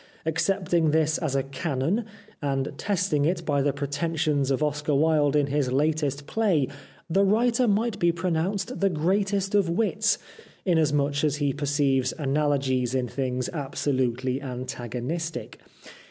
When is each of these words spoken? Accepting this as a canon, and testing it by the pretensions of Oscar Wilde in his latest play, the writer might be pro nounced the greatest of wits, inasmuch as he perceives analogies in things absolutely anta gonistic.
Accepting 0.25 0.89
this 0.89 1.19
as 1.19 1.35
a 1.35 1.43
canon, 1.43 2.05
and 2.41 2.71
testing 2.79 3.23
it 3.25 3.45
by 3.45 3.61
the 3.61 3.71
pretensions 3.71 4.49
of 4.49 4.63
Oscar 4.63 4.95
Wilde 4.95 5.35
in 5.35 5.45
his 5.45 5.71
latest 5.71 6.25
play, 6.25 6.67
the 7.07 7.23
writer 7.23 7.67
might 7.67 7.99
be 7.99 8.11
pro 8.11 8.31
nounced 8.31 8.79
the 8.79 8.89
greatest 8.89 9.53
of 9.53 9.69
wits, 9.69 10.17
inasmuch 10.65 11.23
as 11.23 11.35
he 11.35 11.53
perceives 11.53 12.15
analogies 12.17 12.95
in 12.95 13.07
things 13.07 13.47
absolutely 13.53 14.39
anta 14.39 14.89
gonistic. 14.89 15.59